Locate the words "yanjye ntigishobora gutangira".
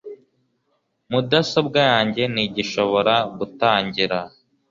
1.91-4.17